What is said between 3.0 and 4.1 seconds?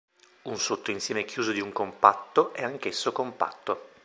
compatto.